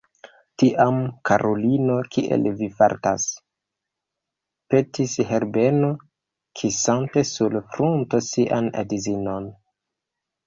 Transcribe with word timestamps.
Tiam, 0.61 0.95
karulino, 1.29 1.97
kiel 2.15 2.47
vi 2.61 2.69
fartas? 2.77 3.25
petis 4.73 5.13
Herbeno, 5.33 5.91
kisante 6.61 7.25
sur 7.33 7.59
frunto 7.75 8.23
sian 8.29 8.71
edzinon. 8.85 9.49